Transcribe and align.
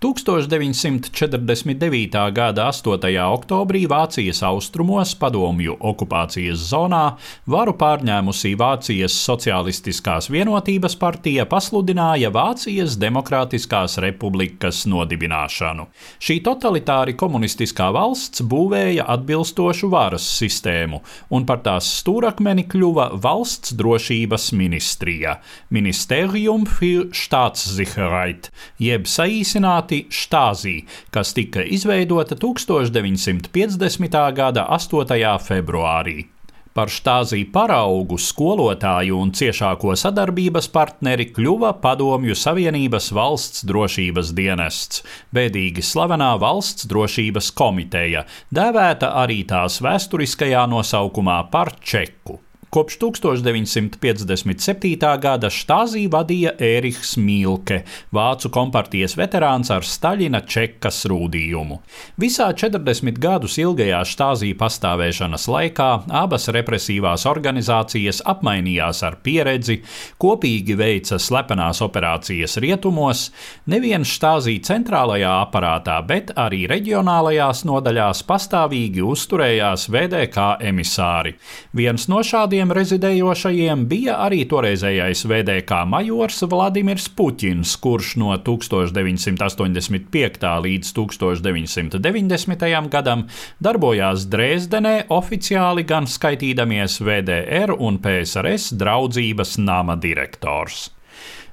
1949. 0.00 2.32
gada 2.32 2.68
8. 2.68 3.18
oktobrī 3.18 3.88
Vācijas 3.90 4.44
austrumos, 4.46 5.16
padomju 5.18 5.74
okupācijas 5.74 6.68
zonā, 6.70 7.18
varu 7.50 7.74
pārņēmusī 7.74 8.54
Vācijas 8.54 9.10
Socialistiskās 9.18 10.30
vienotības 10.30 10.94
partija 11.00 11.48
pasludināja 11.50 12.30
Vācijas 12.30 12.94
Demokrātiskās 12.94 13.98
republikas 13.98 14.86
nodibināšanu. 14.86 15.90
Šī 16.22 16.46
totalitāri 16.46 17.18
komunistiskā 17.18 17.90
valsts 17.90 18.46
būvēja 18.46 19.02
atbilstošu 19.16 19.90
varas 19.90 20.22
sistēmu, 20.38 21.02
un 21.34 21.42
par 21.42 21.58
tās 21.66 21.90
stūrakmeni 22.04 22.68
kļuva 22.70 23.18
Valsts 23.18 23.74
drošības 23.74 24.54
ministrija- 24.54 25.42
Ministerium 25.74 26.70
für 26.70 27.10
Staatssicherheit, 27.10 28.54
jeb 28.78 29.10
saīsināt 29.10 29.87
proti 29.88 30.04
štāzī, 30.12 30.84
kas 31.10 31.32
tika 31.32 31.62
izveidota 31.64 32.36
1950. 32.36 34.34
gada 34.36 34.66
8. 34.68 35.38
februārī. 35.40 36.26
Par 36.74 36.88
štāzī 36.92 37.46
paraugu 37.50 38.18
skolotāju 38.20 39.16
un 39.18 39.32
ciešāko 39.32 39.96
sadarbības 39.96 40.68
partneri 40.68 41.32
kļuva 41.32 41.72
Padomju 41.80 42.36
Savienības 42.36 43.10
valsts 43.16 43.64
drošības 43.64 44.34
dienests, 44.36 45.02
bēdīgi 45.34 45.82
slavenā 45.82 46.36
valsts 46.38 46.86
drošības 46.86 47.50
komiteja, 47.56 48.26
dēvēta 48.52 49.16
arī 49.24 49.40
tās 49.48 49.80
vēsturiskajā 49.80 50.68
nosaukumā 50.68 51.46
par 51.50 51.72
Čeku. 51.80 52.38
Kopš 52.68 52.98
1957. 53.00 54.98
gada 55.22 55.48
štāzī 55.48 56.02
vadīja 56.12 56.50
Ērihs 56.60 57.14
Mīlke, 57.16 57.78
vācu 58.12 58.50
kompartijas 58.52 59.14
veterāns 59.16 59.70
ar 59.72 59.86
Staļina 59.88 60.42
čekas 60.44 60.98
rūdījumu. 61.08 61.78
Visā 62.20 62.50
40 62.52 63.16
gadus 63.22 63.56
ilgajā 63.62 64.02
štāzī 64.04 64.50
pastāvēšanas 64.60 65.46
laikā 65.48 65.86
abas 66.20 66.50
represīvās 66.52 67.24
organizācijas 67.30 68.20
apmainījās 68.28 69.00
ar 69.08 69.16
pieredzi, 69.24 69.78
kopīgi 70.20 70.76
veica 70.76 71.16
slepenās 71.16 71.80
operācijas 71.86 72.58
rietumos, 72.60 73.30
nevien 73.64 74.04
štāzī 74.04 74.58
centrālajā 74.68 75.32
aparātā, 75.46 75.96
bet 76.04 76.34
arī 76.36 76.66
reģionālajās 76.68 77.64
nodaļās 77.64 78.20
pastāvīgi 78.28 79.08
uzturējās 79.08 79.88
VDK 79.88 80.60
emisāri. 80.68 81.32
Viens 81.72 82.10
no 82.12 82.20
šādiem 82.20 82.57
tādiem 82.58 82.74
rezidējošajiem 82.74 83.84
bija 83.86 84.16
arī 84.24 84.40
toreizējais 84.50 85.20
VDK 85.30 85.84
majors 85.86 86.42
Vladimirs 86.50 87.06
Puķins, 87.14 87.76
kurš 87.78 88.16
no 88.18 88.34
1985. 88.34 90.42
līdz 90.66 90.90
1990. 90.98 92.90
gadam 92.90 93.28
darbojās 93.62 94.26
Dresdenē 94.26 95.06
oficiāli 95.06 95.86
gan 95.86 96.10
skaitīdamies 96.10 96.98
VDR 96.98 97.78
un 97.78 98.02
PSRS 98.02 98.74
draudzības 98.74 99.54
nama 99.62 99.94
direktors. 99.94 100.97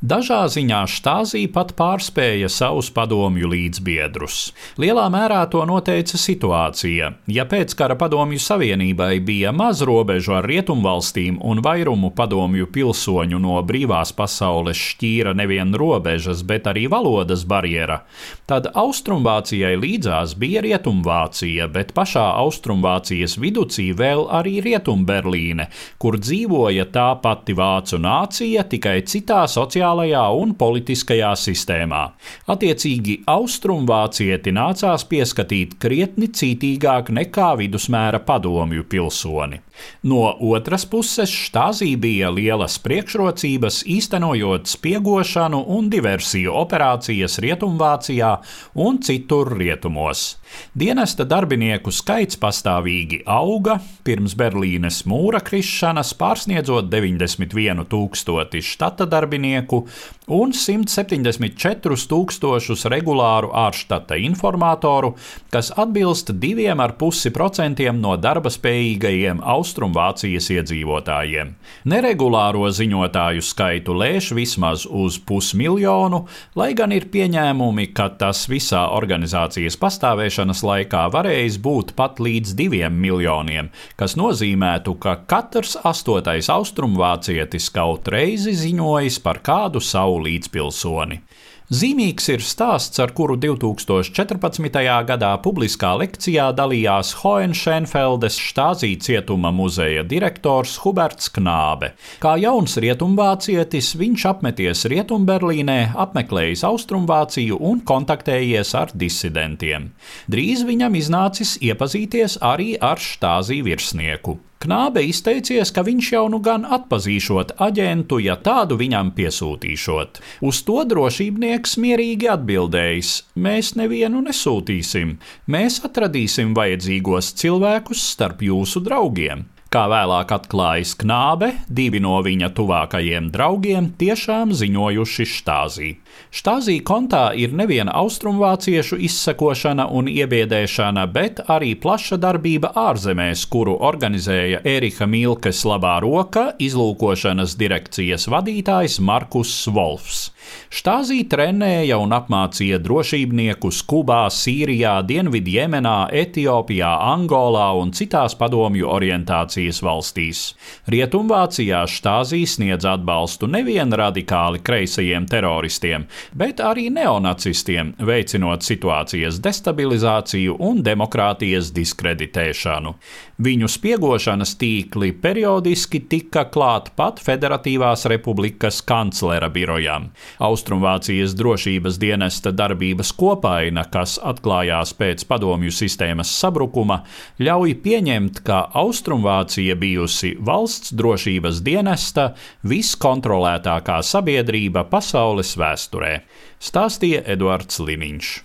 Dažā 0.00 0.46
ziņā 0.48 0.78
štāzī 0.88 1.42
pat 1.52 1.74
pārspēja 1.76 2.48
savus 2.48 2.86
padomju 2.96 3.50
līdzbiedrus. 3.52 4.36
Lielā 4.80 5.02
mērā 5.12 5.42
to 5.52 5.60
noteica 5.68 6.16
situācija. 6.16 7.10
Ja 7.28 7.44
pēckara 7.44 7.98
padomju 8.00 8.40
savienībai 8.40 9.18
bija 9.20 9.52
maz 9.52 9.82
robežu 9.84 10.38
ar 10.38 10.48
rietumvalstīm 10.48 11.36
un 11.44 11.60
vairumu 11.60 12.14
padomju 12.16 12.70
pilsoņu 12.72 13.42
no 13.44 13.58
brīvās 13.60 14.14
pasaules 14.16 14.80
šķīra 14.80 15.34
nevien 15.36 15.76
robežas, 15.76 16.40
bet 16.48 16.70
arī 16.72 16.86
valodas 16.88 17.44
barjera, 17.44 18.00
tad 18.48 18.70
Austrumvācijai 18.72 19.74
līdzās 19.76 20.32
bija 20.40 20.64
Rietumvācija, 20.64 21.68
bet 21.76 21.92
pašā 21.92 22.24
Austrumvācijas 22.40 23.36
viducī 23.36 23.90
vēl 23.92 24.24
arī 24.40 24.62
Rietumberlīne, 24.64 25.68
kur 26.00 26.16
dzīvoja 26.16 26.88
tā 26.88 27.10
pati 27.20 27.52
vācu 27.52 28.00
nācija, 28.00 28.64
tikai 28.64 28.96
citā 29.04 29.44
sociālā 29.44 29.89
sociālajā 29.90 30.22
un 30.38 30.54
politiskajā 30.54 31.32
sistēmā. 31.34 32.02
Attiecīgi, 32.48 33.24
austrumvācieti 33.26 34.52
nācās 34.52 35.04
pieskatīt 35.10 35.78
krietni 35.78 36.28
cītīgāk 36.30 37.10
nekā 37.10 37.56
vidusmēra 37.58 38.20
padomju 38.20 38.84
pilsoni. 38.84 39.60
No 40.02 40.22
otras 40.40 40.86
puses, 40.88 41.30
štāzī 41.30 41.92
bija 42.00 42.30
lielas 42.32 42.78
priekšrocības 42.82 43.82
īstenojot 43.84 44.70
spiegošanu 44.70 45.62
un 45.76 45.90
diversiju 45.92 46.54
operācijas 46.62 47.38
Rietumvācijā 47.44 48.36
un 48.80 49.00
citur 49.04 49.52
rietumos. 49.58 50.40
Dienesta 50.74 51.24
darbinieku 51.28 51.92
skaits 51.94 52.38
pastāvīgi 52.40 53.20
auga, 53.28 53.78
pirms 54.06 54.34
Berlīnes 54.38 55.02
mūra 55.08 55.40
krišanas 55.44 56.12
pārsniedzot 56.18 56.88
91 56.90 57.84
tūkstoti 57.90 58.62
štata 58.64 59.06
darbinieku 59.10 59.84
un 60.30 60.54
174 60.56 62.08
tūkstošus 62.10 62.86
regulāru 62.90 63.52
ārštata 63.66 64.18
informatoru, 64.26 65.14
kas 65.54 65.72
atbilst 65.76 66.32
2,5% 66.42 67.90
no 67.98 68.16
darba 68.20 68.52
spējīgajiem 68.52 69.42
Austrumvācijas 69.70 70.48
iedzīvotājiem. 70.50 71.52
Neregulāro 71.86 72.66
ziņotāju 72.74 73.42
skaitu 73.44 73.94
lēš 73.94 74.32
vismaz 74.34 74.82
uz 74.86 75.20
pusmiljonu, 75.22 76.24
lai 76.58 76.72
gan 76.74 76.90
ir 76.90 77.06
pieņēmumi, 77.12 77.92
ka 77.94 78.08
tas 78.18 78.42
visā 78.50 78.82
organizācijas 78.96 79.78
pastāvēšanas 79.78 80.64
laikā 80.66 81.04
varējis 81.14 81.60
būt 81.62 81.94
pat 81.94 82.18
līdz 82.18 82.56
diviem 82.58 82.98
miljoniem, 82.98 83.70
kas 83.94 84.16
nozīmētu, 84.18 84.96
ka 84.98 85.20
katrs 85.30 85.76
astotais 85.86 86.50
austrumvācietis 86.50 87.70
kaut 87.70 88.10
reizi 88.10 88.56
ziņojis 88.58 89.22
par 89.22 89.38
kādu 89.46 89.78
savu 89.78 90.18
līdzpilsoni. 90.26 91.22
Zīmīgs 91.70 92.24
ir 92.32 92.40
stāsts, 92.42 92.98
ar 92.98 93.12
kuru 93.14 93.36
2014. 93.38 94.78
gadā 95.06 95.28
publiskā 95.38 95.92
lekcijā 96.00 96.48
dalījās 96.58 97.12
Hohenšenfeldes 97.20 98.40
štāzī 98.42 98.90
cietuma 98.98 99.52
muzeja 99.54 100.02
direktors 100.02 100.74
Huberts 100.82 101.30
Knābe. 101.30 101.92
Kā 102.18 102.34
jauns 102.42 102.74
rietumvācietis, 102.82 103.92
viņš 104.02 104.26
apmeties 104.32 104.82
Rietumberlīnē, 104.90 105.78
apmeklējis 105.94 106.66
Austrumvāciju 106.66 107.62
un 107.70 107.86
kontaktējies 107.86 108.74
ar 108.74 108.90
disidentiem. 108.90 109.92
Drīz 110.26 110.66
viņam 110.66 110.98
iznācis 110.98 111.54
iepazīties 111.62 112.40
arī 112.42 112.72
ar 112.82 112.98
štāzī 112.98 113.62
virsnieku. 113.62 114.40
Knābe 114.60 115.00
izteicies, 115.08 115.70
ka 115.72 115.80
viņš 115.80 116.08
jau 116.12 116.26
nu 116.28 116.38
gan 116.44 116.66
atpazīšot 116.76 117.54
aģentu, 117.64 118.18
ja 118.20 118.34
tādu 118.36 118.76
viņam 118.76 119.14
piesūtīšot. 119.16 120.20
Uz 120.44 120.58
to 120.66 120.82
drošībnieks 120.90 121.78
mierīgi 121.80 122.28
atbildējis: 122.28 123.12
Mēs 123.40 123.70
nevienu 123.80 124.20
nesūtīsim, 124.26 125.14
mēs 125.48 125.80
atradīsim 125.88 126.52
vajadzīgos 126.58 127.32
cilvēkus 127.40 128.04
starp 128.12 128.44
jūsu 128.44 128.84
draugiem. 128.84 129.46
Kā 129.70 129.84
vēlāk 129.86 130.32
atklājas 130.34 130.96
Knābe, 130.98 131.52
divi 131.70 132.00
no 132.02 132.16
viņa 132.26 132.48
tuvākajiem 132.56 133.28
draugiem 133.30 133.92
tiešām 134.00 134.50
ziņojuši 134.58 135.26
štāzī. 135.30 135.90
Štāzī 136.34 136.74
kontā 136.82 137.20
ir 137.38 137.54
neviena 137.54 137.94
austrumvāciešu 138.00 138.98
izsekošana 139.06 139.86
un 139.94 140.10
iebiedēšana, 140.10 141.04
bet 141.14 141.44
arī 141.54 141.76
plaša 141.78 142.18
darbība 142.18 142.72
ārzemēs, 142.82 143.44
kuru 143.52 143.76
organizēja 143.92 144.64
Erika 144.66 145.06
Milkes 145.06 145.62
labā 145.62 146.00
roka, 146.02 146.48
izlūkošanas 146.58 147.54
direkcijas 147.62 148.26
vadītājs 148.26 148.98
Markus 148.98 149.54
Wolfs. 149.70 150.32
Štāzī 150.70 151.24
trenēja 151.26 151.96
un 151.98 152.12
apmācīja 152.14 152.78
drošībniekus 152.82 153.80
Kubā, 153.90 154.22
Sīrijā, 154.30 155.00
Dienvidjemenā, 155.06 156.10
Etiopijā, 156.14 156.90
Angolā 157.10 157.72
un 157.80 157.90
citās 157.96 158.36
padomju 158.38 158.86
orientācijas 158.86 159.80
valstīs. 159.82 160.42
Rietumvācijā 160.90 161.82
Štāzī 161.90 162.44
sniedz 162.46 162.86
atbalstu 162.86 163.48
nevien 163.50 163.90
radikāli 163.90 164.62
kreisajiem 164.62 165.26
teroristiem, 165.30 166.06
bet 166.38 166.62
arī 166.62 166.86
neonacistiem, 166.94 167.96
veicinot 167.98 168.62
situācijas 168.66 169.40
destabilizāciju 169.42 170.54
un 170.70 170.84
demokrātijas 170.86 171.72
diskreditēšanu. 171.74 172.94
Viņu 173.40 173.68
spiegošanas 173.72 174.54
tīkli 174.60 175.14
periodiski 175.16 176.02
tika 176.06 176.44
klāt 176.52 176.90
pat 176.96 177.22
Federatīvās 177.24 178.04
republikas 178.12 178.82
kanclera 178.86 179.48
birojām. 179.50 180.10
Austrumvācijas 180.38 181.34
drošības 181.38 181.98
dienesta 182.00 182.52
darbības 182.54 183.12
kopaina, 183.18 183.84
kas 183.90 184.18
atklājās 184.22 184.94
pēc 184.98 185.24
padomju 185.30 185.72
sistēmas 185.74 186.32
sabrukuma, 186.42 187.02
ļauj 187.42 187.74
pieņemt, 187.84 188.42
ka 188.46 188.62
Austrumvācija 188.82 189.76
bijusi 189.80 190.36
valsts 190.38 190.94
drošības 190.94 191.64
dienesta 191.66 192.30
viskontrolētākā 192.62 194.00
sabiedrība 194.06 194.86
pasaules 194.92 195.56
vēsturē 195.60 196.14
stāstīja 196.60 197.24
Eduards 197.34 197.80
Liniņš. 197.80 198.30